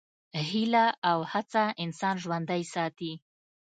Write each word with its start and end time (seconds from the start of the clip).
هیله 0.49 0.85
او 1.11 1.19
هڅه 1.31 1.63
انسان 1.83 2.15
ژوندی 2.23 2.61
ساتي. 2.73 3.13